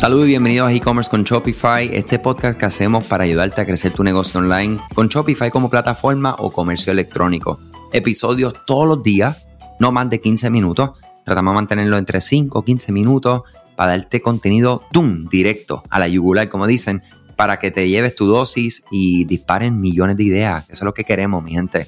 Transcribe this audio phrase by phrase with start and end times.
[0.00, 3.92] Saludos y bienvenidos a e-commerce con Shopify, este podcast que hacemos para ayudarte a crecer
[3.92, 7.60] tu negocio online con Shopify como plataforma o comercio electrónico.
[7.92, 9.46] Episodios todos los días,
[9.78, 10.92] no más de 15 minutos.
[11.22, 13.42] Tratamos de mantenerlo entre 5 o 15 minutos
[13.76, 15.28] para darte contenido ¡tum!
[15.28, 17.02] directo a la yugular, como dicen,
[17.36, 20.64] para que te lleves tu dosis y disparen millones de ideas.
[20.70, 21.86] Eso es lo que queremos, mi gente.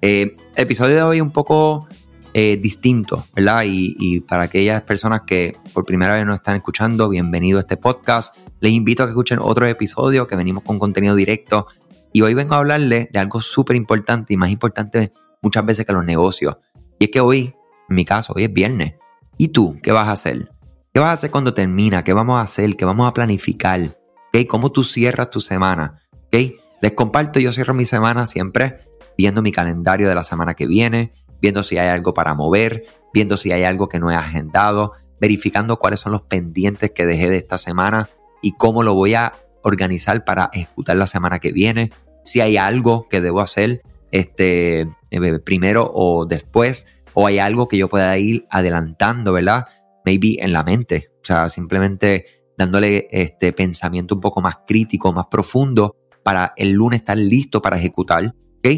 [0.00, 1.86] Eh, episodio de hoy un poco
[2.34, 3.64] eh, distinto, ¿verdad?
[3.66, 8.34] Y, para aquellas personas que por primera vez nos están escuchando, bienvenido a este podcast.
[8.60, 11.66] Les invito a que escuchen otro episodio que venimos con contenido directo.
[12.12, 15.92] Y hoy vengo a hablarles de algo súper importante y más importante muchas veces que
[15.92, 16.56] los negocios.
[16.98, 17.54] Y es que hoy,
[17.88, 18.94] en mi caso, hoy es viernes.
[19.36, 20.50] ¿Y tú qué vas a hacer?
[20.94, 22.04] ¿Qué vas a hacer cuando termina?
[22.04, 22.76] ¿Qué vamos a hacer?
[22.76, 23.80] ¿Qué vamos a planificar?
[24.28, 24.46] ¿Okay?
[24.46, 26.00] ¿Cómo tú cierras tu semana?
[26.28, 26.56] ¿Okay?
[26.80, 28.78] Les comparto, yo cierro mi semana siempre
[29.16, 33.36] viendo mi calendario de la semana que viene, viendo si hay algo para mover, viendo
[33.36, 37.36] si hay algo que no he agendado, verificando cuáles son los pendientes que dejé de
[37.36, 38.08] esta semana
[38.40, 41.90] y cómo lo voy a organizar para ejecutar la semana que viene,
[42.24, 47.76] si hay algo que debo hacer este, eh, primero o después, o hay algo que
[47.76, 49.66] yo pueda ir adelantando, ¿verdad?
[50.04, 55.26] Maybe en la mente, o sea, simplemente dándole este pensamiento un poco más crítico, más
[55.26, 58.68] profundo, para el lunes estar listo para ejecutar, ¿ok?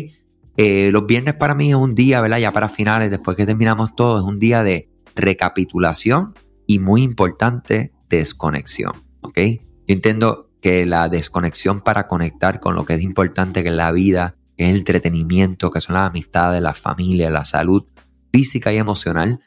[0.57, 2.39] Eh, los viernes para mí es un día, ¿verdad?
[2.39, 6.35] Ya para finales, después que terminamos todo, es un día de recapitulación
[6.67, 9.39] y muy importante, desconexión, ¿ok?
[9.39, 13.93] Yo entiendo que la desconexión para conectar con lo que es importante, que es la
[13.93, 17.85] vida, que es el entretenimiento, que son las amistades, la familia, la salud
[18.33, 19.41] física y emocional,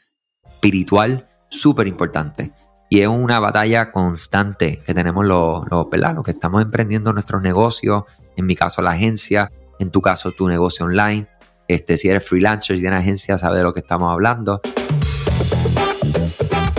[0.46, 2.52] espiritual, súper importante.
[2.90, 8.04] Y es una batalla constante que tenemos los, los, los que estamos emprendiendo nuestros negocios,
[8.36, 11.26] en mi caso la agencia, en tu caso tu negocio online.
[11.66, 14.60] Este, si eres freelancer y tienes agencia, sabes de lo que estamos hablando.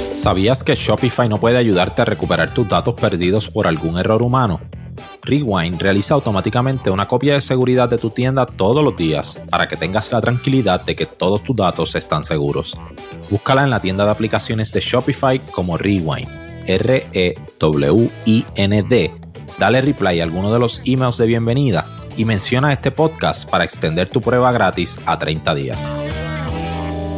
[0.09, 4.60] ¿Sabías que Shopify no puede ayudarte a recuperar tus datos perdidos por algún error humano?
[5.21, 9.77] Rewind realiza automáticamente una copia de seguridad de tu tienda todos los días para que
[9.77, 12.76] tengas la tranquilidad de que todos tus datos están seguros.
[13.30, 16.27] Búscala en la tienda de aplicaciones de Shopify como Rewind,
[16.66, 17.14] R-E-W-I-N-D.
[19.58, 21.86] Dale reply a alguno de los emails de bienvenida
[22.19, 25.93] y menciona este podcast para extender tu prueba gratis a 30 días.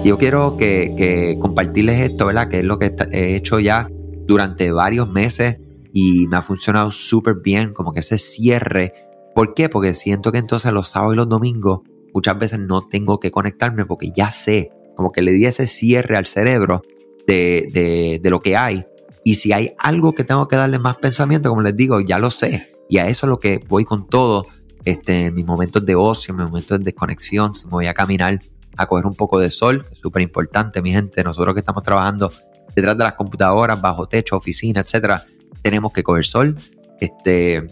[0.04, 2.50] Yo quiero que, compartirles esto, ¿verdad?
[2.50, 3.90] Que es lo que he hecho ya
[4.28, 5.58] durante varios meses
[5.92, 8.94] y me ha funcionado súper bien, como que ese cierre.
[9.34, 9.70] ¿Por qué?
[9.70, 11.80] Porque siento que entonces los sábados y los domingos
[12.14, 16.16] muchas veces no tengo que conectarme porque ya sé, como que le di ese cierre
[16.16, 16.84] al cerebro
[17.26, 18.86] de, de, lo que hay.
[19.24, 22.30] Y si hay algo que tengo que darle más pensamiento, como les digo, ya lo
[22.30, 22.68] sé.
[22.88, 24.46] Y a eso es lo que voy con todo
[24.86, 27.94] este, en mis momentos de ocio, en mis momentos de desconexión, si me voy a
[27.94, 28.40] caminar
[28.78, 31.84] a coger un poco de sol, que es súper importante, mi gente, nosotros que estamos
[31.84, 32.32] trabajando
[32.76, 35.26] detrás de las computadoras, bajo techo, oficina, etcétera,
[35.62, 36.58] tenemos que coger sol.
[37.00, 37.66] Este,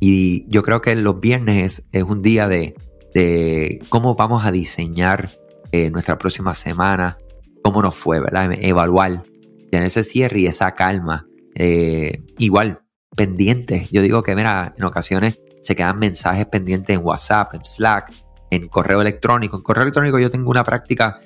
[0.00, 2.74] y yo creo que los viernes es, un día de,
[3.12, 5.30] de, cómo vamos a diseñar
[5.72, 7.18] eh, nuestra próxima semana,
[7.62, 8.52] cómo nos fue, ¿verdad?
[8.60, 9.22] Evaluar,
[9.70, 11.26] tener ese cierre y esa calma.
[11.54, 12.80] Eh, igual,
[13.16, 13.88] pendiente.
[13.90, 18.12] Yo digo que, mira, en ocasiones se quedan mensajes pendientes en WhatsApp, en Slack,
[18.50, 19.56] en correo electrónico.
[19.56, 21.20] En correo electrónico yo tengo una práctica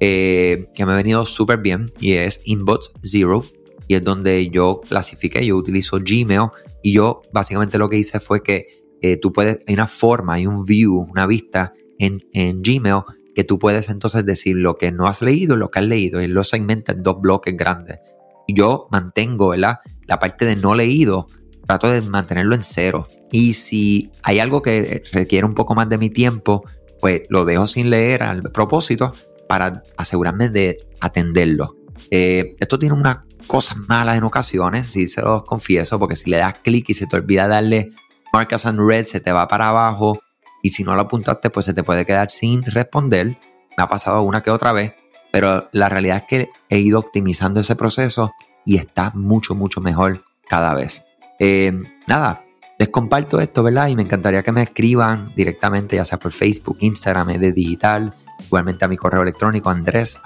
[0.00, 3.42] eh, que me ha venido súper bien y es Inbox Zero.
[3.88, 6.50] Y es donde yo clasifiqué, yo utilizo Gmail
[6.82, 8.66] y yo básicamente lo que hice fue que
[9.00, 12.20] eh, tú puedes, hay una forma, hay un view, una vista en,
[12.62, 13.02] Gmail
[13.34, 16.26] que tú puedes entonces decir lo que no has leído lo que has leído y
[16.26, 17.98] lo segmenta en dos bloques grandes.
[18.46, 19.78] Y yo mantengo, ¿verdad?
[20.06, 21.28] La parte de no leído,
[21.66, 23.08] trato de mantenerlo en cero.
[23.32, 26.64] Y si hay algo que requiere un poco más de mi tiempo,
[27.00, 29.12] pues lo dejo sin leer al propósito
[29.48, 31.76] para asegurarme de atenderlo.
[32.10, 36.36] Eh, esto tiene unas cosas malas en ocasiones, si se los confieso, porque si le
[36.36, 37.92] das clic y se te olvida darle
[38.32, 40.20] marcas and red, se te va para abajo
[40.62, 43.38] y si no lo apuntaste, pues se te puede quedar sin responder.
[43.76, 44.94] Me ha pasado una que otra vez,
[45.32, 48.32] pero la realidad es que he ido optimizando ese proceso
[48.64, 51.04] y está mucho, mucho mejor cada vez.
[51.38, 51.72] Eh,
[52.06, 52.44] nada,
[52.80, 53.88] les comparto esto, ¿verdad?
[53.88, 58.86] Y me encantaría que me escriban directamente, ya sea por Facebook, Instagram, ED Digital, igualmente
[58.86, 60.18] a mi correo electrónico andrés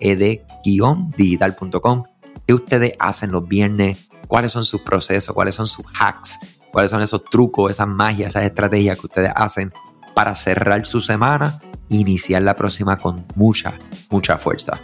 [0.00, 2.04] ed-digital.com.
[2.46, 4.08] ¿Qué ustedes hacen los viernes?
[4.26, 5.34] ¿Cuáles son sus procesos?
[5.34, 6.38] ¿Cuáles son sus hacks?
[6.72, 9.74] ¿Cuáles son esos trucos, esas magias, esas estrategias que ustedes hacen
[10.14, 13.74] para cerrar su semana e iniciar la próxima con mucha,
[14.08, 14.80] mucha fuerza?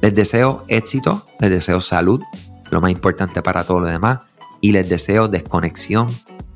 [0.00, 2.20] Les deseo éxito, les deseo salud,
[2.72, 4.26] lo más importante para todo lo demás,
[4.60, 6.08] y les deseo desconexión